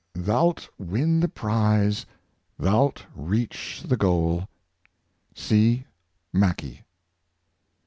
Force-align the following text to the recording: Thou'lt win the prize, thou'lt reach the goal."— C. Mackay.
Thou'lt 0.15 0.67
win 0.79 1.19
the 1.19 1.27
prize, 1.29 2.07
thou'lt 2.57 3.05
reach 3.13 3.83
the 3.85 3.95
goal."— 3.97 4.49
C. 5.47 5.85
Mackay. 6.33 6.83